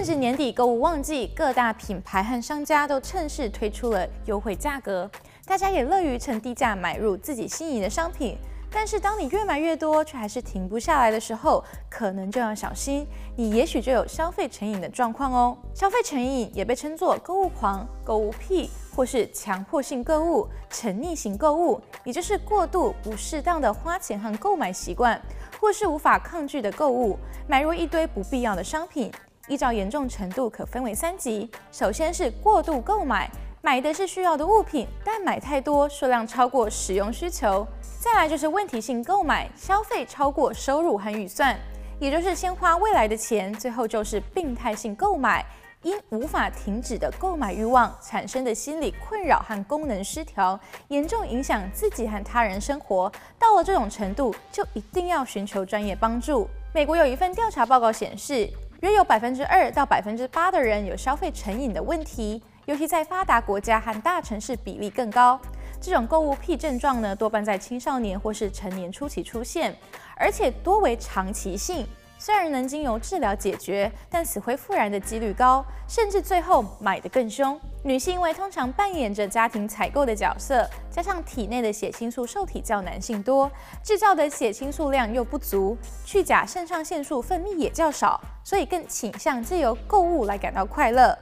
[0.00, 5.10] 正值年底购物旺季，各大品牌和商家都趁势推出了优惠价格，
[5.44, 8.38] 大家也乐于趁低价买入自己心仪的商品。
[8.70, 15.54] 但是，当你越买越多，却还是停不下来的时候，可能就要小心，你也许就有消费成瘾的状况哦。
[15.74, 25.20] 消费成瘾也被称作购物狂、购物癖，或是强迫性购物、沉溺型购物，也就是过度不适当的花钱和购买习惯，
[25.60, 29.12] 或是无法抗拒的购物，买入一堆不必要的商品。
[29.48, 31.50] 依照严重程度，可分为三级。
[31.72, 33.30] 首先是过度购买，
[33.62, 37.66] 买的是需要的物品，但买太多，数量超过使用需求。
[37.98, 41.58] 再来就是问题性购买，消费超过收入和预算，
[41.98, 43.52] 也就是先花未来的钱。
[43.52, 45.44] 最后就是病态性购买，
[45.82, 53.10] 因无法停止的购买欲望产生的心理困扰和功能失调，严重影响自己和他人生活。
[53.38, 56.48] 到了这种程度，就一定要寻求专业帮助。
[56.72, 58.48] 美国有一份调查报告显示，
[58.80, 65.38] 约有百分之二到百分之八的人有消费成瘾的问题，尤其在发达国家和大城市比例更高。
[65.82, 69.76] 这种购物癖症状呢，多半在青少年或是成年初期出现，
[70.16, 71.86] 而且多为长期性。
[72.18, 77.60] 虽然能经由治疗解决，但死灰复燃的几率高，甚至最后买得更凶。
[77.82, 83.50] 女性因为通常扮演着家庭采购的角色，加上体内的血清素受体较男性多，
[83.82, 91.16] 制造的血清素量又不足，去甲肾上腺素分泌也较少，所以更倾向借由购物来感到快乐。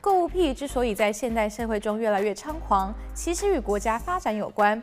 [0.00, 4.80] 购物癖之所以在现代社会中越来越猖狂，其实与国家发展有关。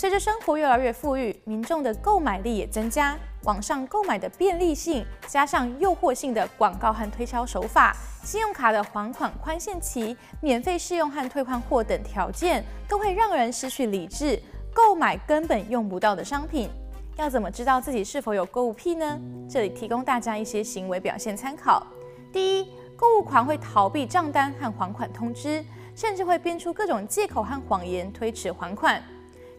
[0.00, 14.40] 随着生活越来越富裕，民众的购买力也增加，网上购买的便利性，加上诱惑性的广告和推销手法，信用卡的还款宽限期、免费试用和退换货等条件，都会让人失去理智，
[14.72, 16.70] 购买根本用不到的商品。
[17.16, 19.20] 要怎么知道自己是否有购物癖呢？
[19.50, 21.86] 这里提供大家一些行为表现参考。
[22.32, 22.66] 第一。
[22.96, 25.64] 购物狂会逃避账单和还款通知，
[25.94, 29.02] 甚至会编出各种借口和谎言推迟还款。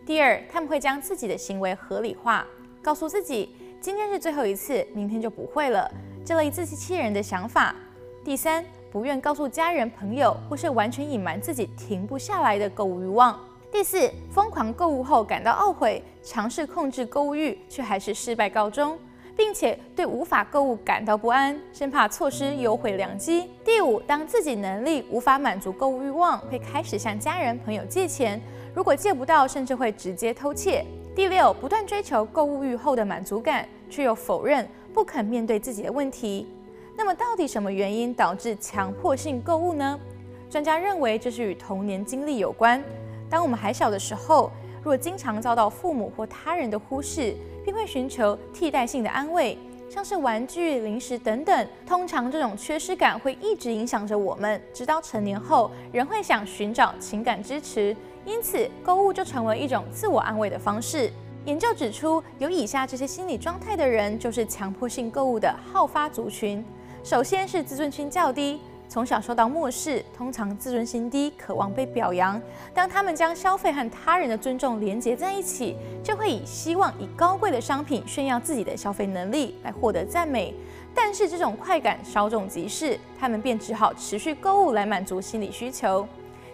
[0.06, 2.46] 第二，他们会将自己的行为合理化，
[2.82, 5.90] 告诉自己今天是最后一次，明天就不会了，
[6.26, 7.76] 这类自欺欺人的想法。
[8.24, 13.40] 第三，不愿告诉家人朋友，或是完全隐瞒自己停不下来的购物欲望。
[13.72, 18.98] 第四，疯狂购物后感到懊悔，尝试控制购物欲，却还是失败告终。
[19.34, 23.50] 并且对无法购物感到不安，生怕错失优惠良机。
[23.64, 28.40] 第五，当自己能力无法满足购物欲望，会开始向家人朋友借钱，
[28.74, 30.86] 如果借不到，甚至会直接偷窃。
[31.14, 36.48] 第六，不断追求购物欲后的满足感，却又否认，不肯面对自己的问题。
[36.96, 40.00] 那么，到底什么原因导致强迫性购物呢？
[40.50, 42.82] 专家认为，这是与童年经历有关。
[43.30, 44.52] 当我们还小的时候，
[44.84, 49.58] 若经常遭到父母或他人的忽视，并会寻求替代性的安慰，
[49.94, 51.68] 像是玩具、零食等等。
[51.85, 57.94] 通常这种缺失感会一直影响着我们，直到成年后仍会想寻找情感支持。
[58.24, 61.12] 因此，购物就成为一种自我安慰的方式。
[61.44, 66.63] 研究指出，有以下这些心理状态的人，就是强迫性购物的好发族群。
[67.03, 68.62] 首先是自尊心较低。
[68.91, 72.40] 从小受到漠视，通常自尊心低，渴望被表扬。
[72.74, 80.53] 当他们将消费和他人的尊重连结在一起，就会以希望以高贵的商品炫耀自己的消费能力来获得赞美。
[80.94, 86.06] 但是这种快感稍纵即逝，他们便只好持续购物来满足心理需求。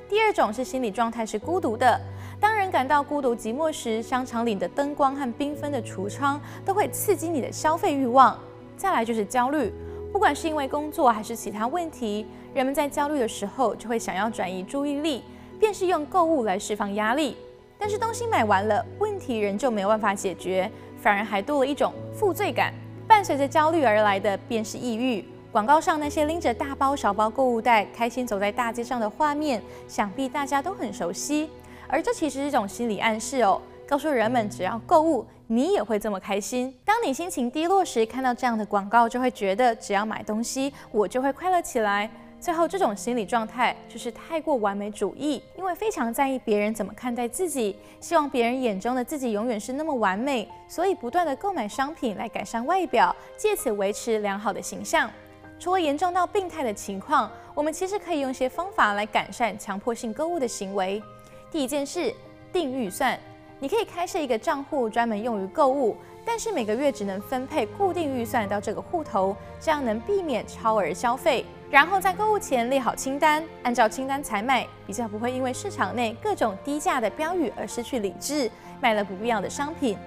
[0.08, 2.00] 第二种是心理状态是孤独的。
[2.40, 8.40] 当人感到孤独寂寞时，商场里的灯光和缤纷的橱窗都会刺激你的消费欲望。
[8.78, 9.74] 再来就是焦虑。
[10.12, 15.24] 不管是因为工作还是其他问题，人们在焦虑的时候就会想要转移注意力，
[15.60, 17.38] 便是用购物来释放压力。
[17.78, 20.70] 但是东西买完了，问题仍旧没有办法解决，
[21.00, 22.74] 反而还多了一种负罪感。
[23.08, 25.24] 伴随着焦虑而来的便是抑郁。
[25.52, 31.50] 广告上那些拎着大包小包购物袋，开心走在大街上的画面，想必大家都很熟悉。
[31.88, 33.62] 而这其实是一种心理暗示哦。
[33.88, 36.78] 告诉人们，只要购物，你也会这么开心。
[36.86, 42.10] 当你心情低落时，看到这样的广告，就会觉得只要买东西，我就会快乐起来。
[42.40, 55.10] 最后，这种心理状态就是太过完美主义，因为非常在意别人怎么看待自己，希望别人眼中的自己永远是那么完美，所以不断地购买商品来改善外表，借此维持良好的形象。
[55.58, 61.02] 除了严重到病态的情况，我们其实可以用一些方法来改善强迫性购物的行为。
[61.50, 62.14] 第一件事，
[62.54, 63.20] 定预算。
[63.60, 71.44] 你可以开设一个账户，专门用于购物，但是每个月只能分配固定预算到这个户头，这样能避免超额消费。
[71.70, 78.50] 然后在购物前列好清单，按照清单采买，比较不会因为市场内各种低价的标语而失去理智，
[78.80, 79.98] 买了不必要的商品。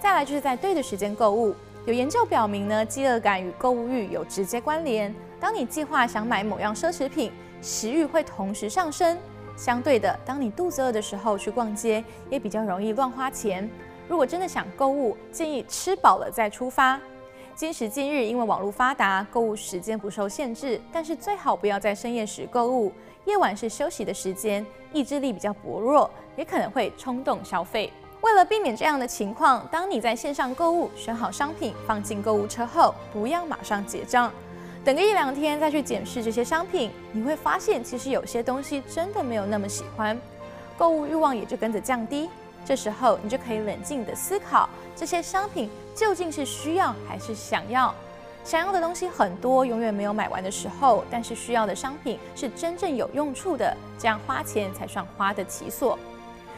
[0.00, 1.54] 再来就是在对的时间购物。
[1.84, 5.14] 有研究表明呢，饥饿感与购物欲有直接关联。
[5.38, 7.30] 当你计划想买某样奢侈品，
[7.62, 9.16] 食欲会同时上升。
[9.56, 13.68] 相对的，当你肚子饿的时候去逛街，也比较容易乱花钱。
[14.08, 17.00] 如果真的想购物，建议吃饱了再出发。
[17.54, 22.92] 今时今日，因为网络发达，购物时间不受限制，但是最好不要在深夜时购物。
[23.24, 27.90] 夜晚是休息的时间，意志力比较薄弱，也可能会冲动消费。
[28.20, 34.30] 为了避免这样的情况，当你在线上购物，选好商品放进购物车后，不要马上结账，
[34.86, 40.16] 等个一两天再去检视这些商品，你会发现其实有些东西真的没有那么喜欢，
[40.78, 42.30] 购物欲望也就跟着降低。
[42.64, 47.92] 这时候，你就可以冷静地思考，这些商品究竟是需要还是想要。
[48.44, 55.98] 想要的东西很多，永远没有买完的时候，但是需要的商品是真正有用处的，这样花钱才算花得其所。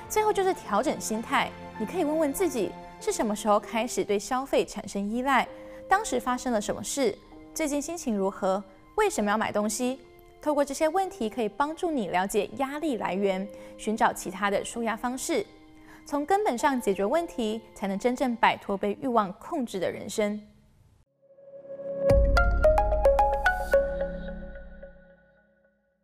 [0.07, 5.49] 最后就是调整心态，你可以问问自己，是什么时候开始对消费产生依赖？
[5.89, 7.17] 当时发生了什么事？
[7.59, 8.63] 最近心情如何？
[8.95, 9.99] 为什么要买东西？
[10.41, 13.45] 透过这些问题，可以帮助你了解压力来源，
[13.77, 15.45] 寻找其他的舒压方式。
[16.07, 20.41] 从根本上解决问题，才能真正摆脱被欲望控制的人生。